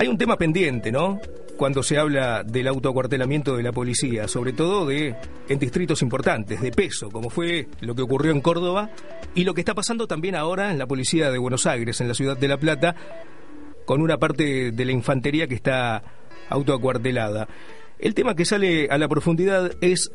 [0.00, 1.20] Hay un tema pendiente, ¿no?
[1.58, 5.14] Cuando se habla del autoacuartelamiento de la policía, sobre todo de
[5.46, 8.88] en distritos importantes, de peso, como fue lo que ocurrió en Córdoba
[9.34, 12.14] y lo que está pasando también ahora en la policía de Buenos Aires, en la
[12.14, 12.96] ciudad de La Plata,
[13.84, 16.02] con una parte de la infantería que está
[16.48, 17.46] autoacuartelada.
[17.98, 20.12] El tema que sale a la profundidad es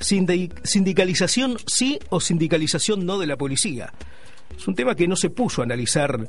[0.00, 3.92] sindicalización sí o sindicalización no de la policía.
[4.58, 6.28] Es un tema que no se puso a analizar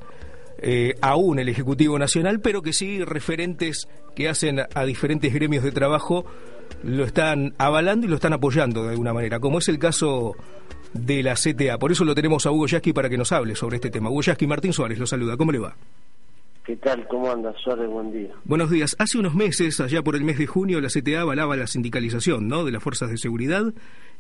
[0.60, 5.72] eh, aún el Ejecutivo Nacional, pero que sí referentes que hacen a diferentes gremios de
[5.72, 6.26] trabajo
[6.84, 10.36] lo están avalando y lo están apoyando de alguna manera, como es el caso
[10.94, 11.78] de la CTA.
[11.78, 14.10] Por eso lo tenemos a Hugo Yasky para que nos hable sobre este tema.
[14.10, 15.38] Hugo Yasky, Martín Suárez, lo saluda.
[15.38, 15.76] ¿Cómo le va?
[16.66, 17.08] ¿Qué tal?
[17.08, 17.90] ¿Cómo anda, Suárez?
[17.90, 18.30] Buen día.
[18.46, 18.96] Buenos días.
[19.00, 22.64] Hace unos meses, allá por el mes de junio, la CTA avalaba la sindicalización ¿no?
[22.64, 23.74] de las fuerzas de seguridad.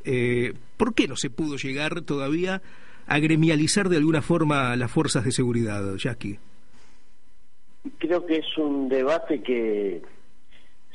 [0.03, 2.61] Eh, ¿Por qué no se pudo llegar todavía
[3.11, 6.39] a gremializar de alguna forma las fuerzas de seguridad, Jackie?
[7.97, 10.01] Creo que es un debate que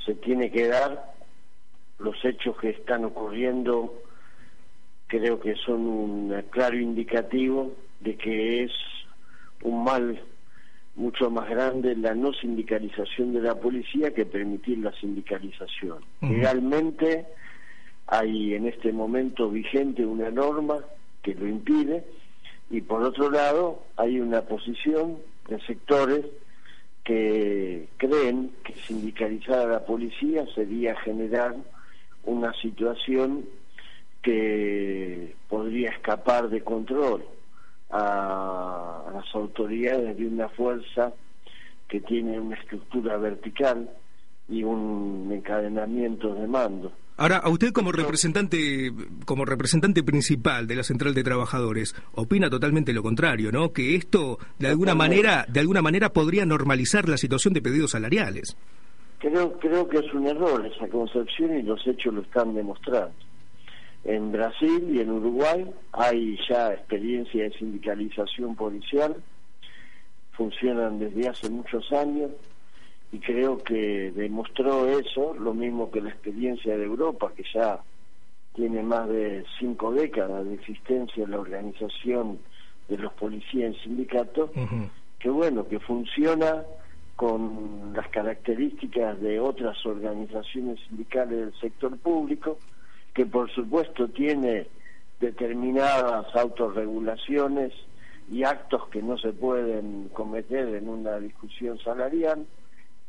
[0.02, 1.12] se tiene que dar.
[1.98, 4.02] Los hechos que están ocurriendo
[5.08, 8.72] creo que son un claro indicativo de que es
[9.62, 10.18] un mal
[10.94, 15.98] mucho más grande la no sindicalización de la policía que permitir la sindicalización.
[16.22, 17.26] Legalmente
[18.06, 20.78] hay en este momento vigente una norma
[21.26, 22.04] que lo impide
[22.70, 26.24] y por otro lado hay una posición de sectores
[27.02, 31.56] que creen que sindicalizar a la policía sería generar
[32.22, 33.44] una situación
[34.22, 37.24] que podría escapar de control
[37.90, 41.12] a, las autoridades de una fuerza
[41.88, 43.90] que tiene una estructura vertical
[44.48, 46.92] y un encadenamiento de mando.
[47.18, 48.92] Ahora, a usted como representante,
[49.24, 53.72] como representante principal de la Central de Trabajadores, opina totalmente lo contrario, ¿no?
[53.72, 58.56] Que esto de alguna manera, de alguna manera podría normalizar la situación de pedidos salariales.
[59.18, 63.14] Creo, creo que es un error esa concepción y los hechos lo están demostrando.
[64.04, 69.16] En Brasil y en Uruguay hay ya experiencia de sindicalización policial,
[70.32, 72.30] funcionan desde hace muchos años
[73.16, 77.80] y creo que demostró eso, lo mismo que la experiencia de Europa, que ya
[78.54, 82.38] tiene más de cinco décadas de existencia en la organización
[82.88, 84.50] de los policías en sindicatos,
[85.18, 86.64] que bueno, que funciona
[87.14, 92.58] con las características de otras organizaciones sindicales del sector público,
[93.14, 94.66] que por supuesto tiene
[95.20, 97.72] determinadas autorregulaciones
[98.30, 102.46] y actos que no se pueden cometer en una discusión salarial,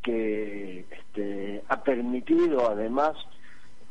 [0.07, 3.17] que este, ha permitido además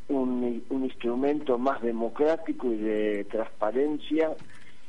[0.09, 4.31] un, un, instrumento más democrático y de transparencia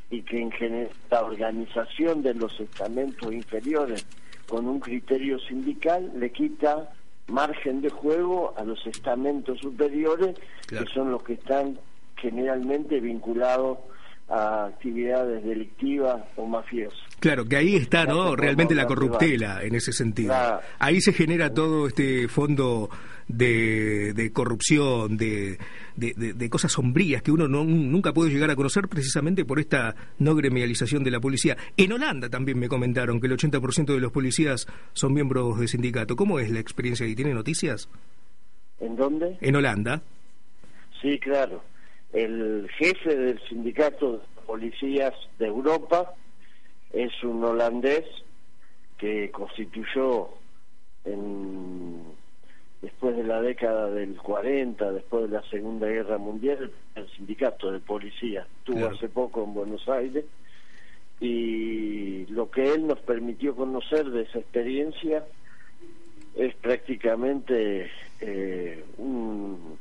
[0.09, 4.07] y que en general la organización de los estamentos inferiores
[4.49, 6.93] con un criterio sindical le quita
[7.27, 10.35] margen de juego a los estamentos superiores,
[10.67, 11.79] que son los que están
[12.17, 13.81] generalmente vinculados
[14.31, 17.08] a actividades delictivas o mafiosas.
[17.21, 18.37] Claro, que ahí está, ¿no?
[18.37, 20.35] Realmente la corruptela en ese sentido.
[20.79, 22.89] Ahí se genera todo este fondo
[23.27, 25.59] de, de corrupción, de,
[25.97, 30.35] de, cosas sombrías que uno no, nunca puede llegar a conocer precisamente por esta no
[30.35, 31.57] gremialización de la policía.
[31.77, 36.17] En Holanda también me comentaron que el 80% de los policías son miembros de sindicato.
[36.17, 37.15] ¿Cómo es la experiencia ahí?
[37.15, 37.89] ¿Tiene noticias?
[38.81, 39.37] ¿En dónde?
[39.41, 40.03] En Holanda.
[41.03, 41.63] Sí, claro
[42.13, 46.15] el jefe del sindicato de policías de Europa
[46.93, 48.05] es un holandés
[48.97, 50.31] que constituyó
[51.05, 52.03] en,
[52.83, 57.81] después de la década del 40, después de la Segunda Guerra Mundial, el sindicato de
[57.81, 58.47] policía.
[58.59, 60.25] Estuvo hace poco en Buenos Aires
[61.21, 65.25] y lo que él nos permitió conocer de esa experiencia
[66.37, 67.91] es prácticamente
[68.21, 69.79] eh, un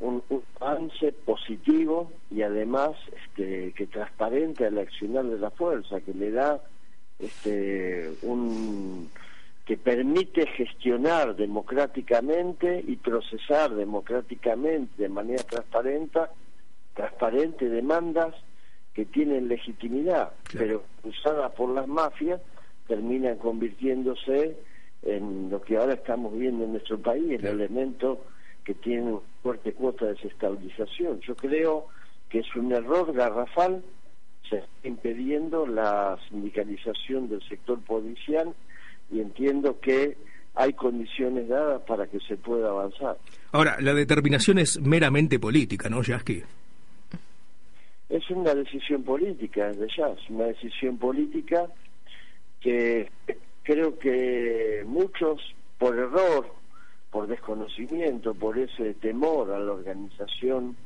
[0.00, 0.22] un,
[0.60, 2.90] avance positivo y además
[3.38, 6.60] este, que transparente al accionar de la fuerza, que le da
[7.18, 9.10] este, un
[9.64, 16.20] que permite gestionar democráticamente y procesar democráticamente de manera transparente,
[16.94, 18.34] transparente demandas
[18.94, 22.40] que tienen legitimidad, pero usadas por las mafias
[22.86, 24.56] terminan convirtiéndose
[25.02, 28.24] en lo que ahora estamos viendo en nuestro país, el elemento
[28.64, 31.20] que tiene fuerte cuota de desestabilización.
[31.20, 31.88] Yo creo
[32.28, 33.82] que es un error garrafal,
[34.48, 38.54] se está impidiendo la sindicalización del sector policial
[39.10, 40.16] y entiendo que
[40.54, 43.16] hay condiciones dadas para que se pueda avanzar.
[43.52, 46.42] Ahora, la determinación es meramente política, ¿no, Yasky?
[48.08, 51.66] Es una decisión política, desde ya, es una decisión política
[52.60, 53.10] que
[53.62, 56.46] creo que muchos por error,
[57.10, 60.76] por desconocimiento, por ese temor a la organización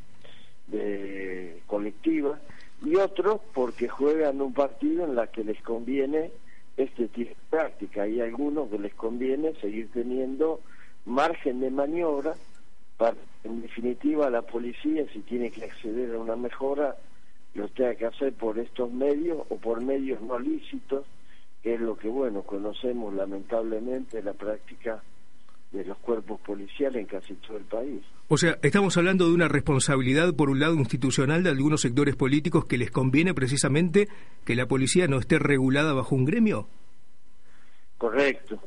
[0.66, 2.38] de colectiva,
[2.84, 6.30] y otros porque juegan un partido en la que les conviene
[6.76, 8.02] este tipo de práctica.
[8.02, 10.60] Hay algunos que les conviene seguir teniendo
[11.04, 12.34] margen de maniobra
[12.96, 16.96] para, en definitiva, la policía, si tiene que acceder a una mejora,
[17.54, 21.04] lo tenga que hacer por estos medios o por medios no lícitos,
[21.62, 25.02] que es lo que, bueno, conocemos lamentablemente la práctica
[25.70, 28.02] de los cuerpos policiales en casi todo el país.
[28.34, 32.64] O sea, estamos hablando de una responsabilidad, por un lado, institucional de algunos sectores políticos
[32.64, 34.08] que les conviene precisamente
[34.46, 36.66] que la policía no esté regulada bajo un gremio.
[37.98, 38.58] Correcto.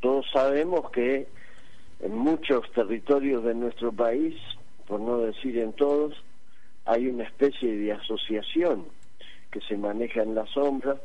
[0.00, 1.26] Todos sabemos que
[2.00, 4.34] en muchos territorios de nuestro país,
[4.86, 6.12] por no decir en todos,
[6.84, 8.84] hay una especie de asociación
[9.50, 11.00] que se maneja en la sombra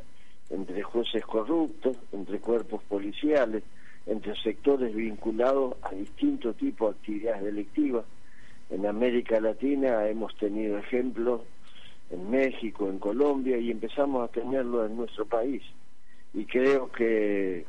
[0.50, 3.62] entre jueces corruptos, entre cuerpos policiales,
[4.06, 8.04] entre sectores vinculados a distintos tipos de actividades delictivas.
[8.70, 11.42] En América Latina hemos tenido ejemplos
[12.10, 15.62] en México, en Colombia y empezamos a tenerlo en nuestro país.
[16.34, 17.66] Y creo que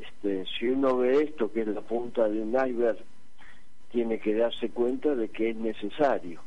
[0.00, 2.98] este, si uno ve esto, que es la punta de un iceberg,
[3.90, 6.40] tiene que darse cuenta de que es necesario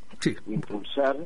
[0.48, 1.18] impulsar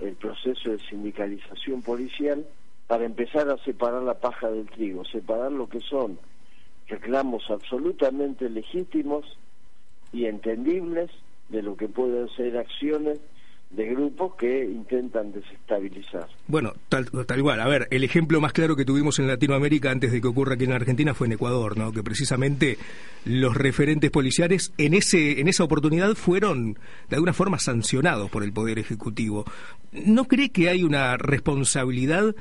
[0.00, 2.46] el proceso de sindicalización policial
[2.86, 6.18] para empezar a separar la paja del trigo, separar lo que son
[6.88, 9.24] reclamos absolutamente legítimos
[10.12, 11.10] y entendibles
[11.48, 13.20] de lo que pueden ser acciones
[13.70, 16.28] de grupos que intentan desestabilizar.
[16.46, 17.60] Bueno, tal, tal igual.
[17.60, 20.64] A ver, el ejemplo más claro que tuvimos en Latinoamérica antes de que ocurra aquí
[20.64, 21.92] en Argentina fue en Ecuador, ¿no?
[21.92, 22.78] Que precisamente
[23.24, 26.78] los referentes policiales en ese en esa oportunidad fueron
[27.08, 29.44] de alguna forma sancionados por el poder ejecutivo.
[29.92, 32.34] ¿No cree que hay una responsabilidad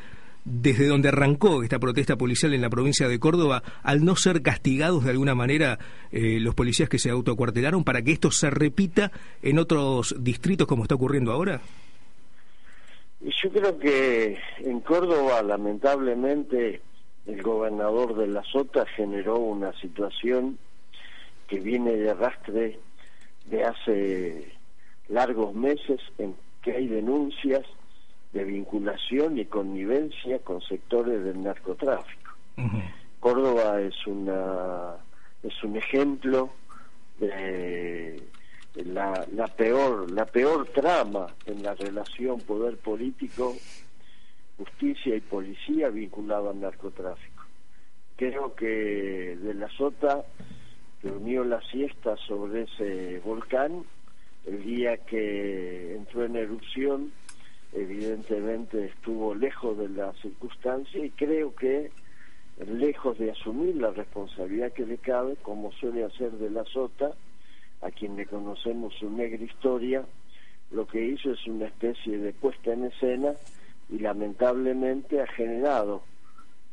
[0.45, 5.03] desde donde arrancó esta protesta policial en la provincia de Córdoba, al no ser castigados
[5.03, 5.79] de alguna manera
[6.11, 9.11] eh, los policías que se autocuartelaron, para que esto se repita
[9.41, 11.61] en otros distritos como está ocurriendo ahora?
[13.21, 16.81] Yo creo que en Córdoba, lamentablemente,
[17.25, 20.57] el gobernador de la Sota generó una situación
[21.47, 22.79] que viene de arrastre
[23.45, 24.51] de hace
[25.07, 27.82] largos meses en que hay denuncias de
[28.73, 32.31] vinculación y connivencia con sectores del narcotráfico.
[33.19, 34.95] Córdoba es una
[35.43, 36.49] es un ejemplo
[37.19, 38.21] de
[38.75, 43.55] la, la peor la peor trama en la relación poder político
[44.57, 47.43] justicia y policía vinculado al narcotráfico
[48.15, 50.23] creo que de la sota
[51.01, 53.83] durmió la siesta sobre ese volcán
[54.45, 57.11] el día que entró en erupción
[57.73, 61.91] evidentemente estuvo lejos de la circunstancia y creo que
[62.67, 67.13] lejos de asumir la responsabilidad que le cabe, como suele hacer de la Sota,
[67.81, 70.05] a quien le conocemos su negra historia,
[70.71, 73.33] lo que hizo es una especie de puesta en escena
[73.89, 76.03] y lamentablemente ha generado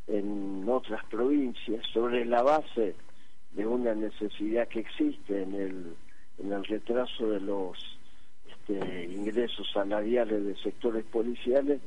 [0.06, 2.94] en otras provincias, sobre la base
[3.52, 5.94] de una necesidad que existe en el,
[6.38, 7.99] en el retraso de los
[8.70, 11.80] este, ingresos salariales de sectores policiales,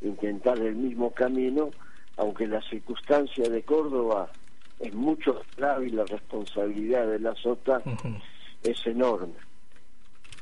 [0.00, 1.70] intentar el mismo camino,
[2.16, 4.30] aunque la circunstancia de Córdoba
[4.78, 7.82] es mucho grave y la responsabilidad de la SOTA
[8.62, 9.34] es enorme.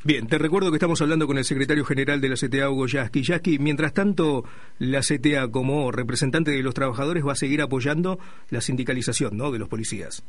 [0.04, 3.22] Bien, te recuerdo que estamos hablando con el secretario general de la CTA, Hugo Yasky.
[3.22, 4.44] Yasky, mientras tanto,
[4.78, 8.18] la CTA como representante de los trabajadores va a seguir apoyando
[8.50, 9.50] la sindicalización ¿no?
[9.50, 10.22] de los policías.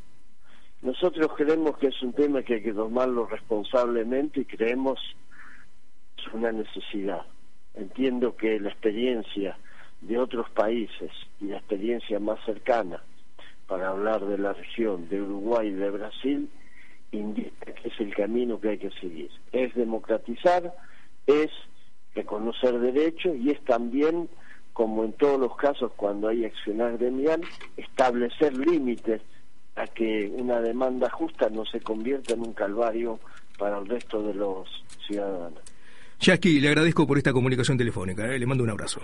[0.82, 5.00] Nosotros creemos que es un tema que hay que tomarlo responsablemente y creemos
[6.34, 7.26] una necesidad.
[7.74, 9.58] Entiendo que la experiencia
[10.02, 13.02] de otros países y la experiencia más cercana
[13.68, 16.50] para hablar de la región de Uruguay y de Brasil
[17.12, 19.30] indica que es el camino que hay que seguir.
[19.52, 20.74] Es democratizar,
[21.26, 21.50] es
[22.16, 24.30] reconocer derechos y es también,
[24.74, 27.42] como en todos los casos cuando hay accionar gremial,
[27.76, 29.22] establecer límites
[29.76, 33.20] a que una demanda justa no se convierta en un calvario
[33.58, 34.68] para el resto de los
[35.06, 35.62] ciudadanos.
[36.20, 38.26] Jackie, le agradezco por esta comunicación telefónica.
[38.26, 38.40] ¿eh?
[38.40, 39.02] Le mando un abrazo.